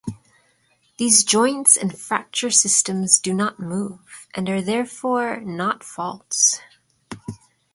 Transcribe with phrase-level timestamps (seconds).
[0.97, 6.59] These joints and fracture systems do not move, and are therefore not faults.